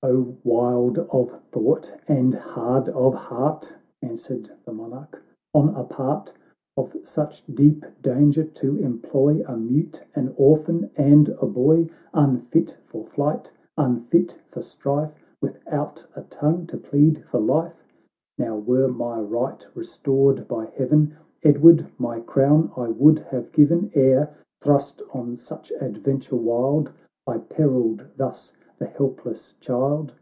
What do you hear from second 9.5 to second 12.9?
mute, an orphan, and a boy! Unfit